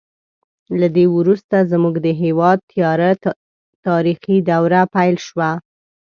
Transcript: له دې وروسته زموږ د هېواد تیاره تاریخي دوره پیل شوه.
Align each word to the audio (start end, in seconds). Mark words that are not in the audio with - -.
له 0.79 0.87
دې 0.95 1.05
وروسته 1.17 1.55
زموږ 1.71 1.95
د 2.05 2.07
هېواد 2.21 2.59
تیاره 2.71 3.09
تاریخي 3.87 4.37
دوره 4.49 4.79
پیل 4.95 5.15
شوه. 5.27 5.49